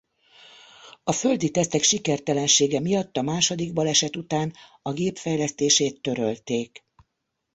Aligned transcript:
A 1.03 1.11
földi 1.11 1.51
tesztek 1.51 1.81
sikertelensége 1.83 2.79
miatt 2.79 3.17
a 3.17 3.21
második 3.21 3.73
baleset 3.73 4.15
után 4.15 4.53
a 4.81 4.93
gép 4.93 5.17
fejlesztését 5.17 6.01
törölték. 6.01 6.85